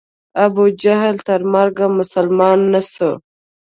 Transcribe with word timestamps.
ابو 0.45 0.63
جهل 0.81 1.15
تر 1.27 1.39
مرګه 1.53 1.85
مسلمان 1.99 2.59
نه 2.71 2.81
سو. 2.93 3.11